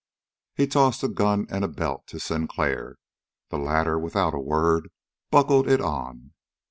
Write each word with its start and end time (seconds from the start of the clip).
Here 0.55 0.63
he 0.65 0.71
tossed 0.71 1.03
a 1.03 1.07
gun 1.07 1.45
and 1.51 1.75
belt 1.75 2.07
to 2.07 2.19
Sinclair. 2.19 2.95
The 3.51 3.59
latter 3.59 3.99
without 3.99 4.33
a 4.33 4.39
word 4.39 4.89
buckled 5.29 5.67
it 5.67 5.79
on. 5.79 6.33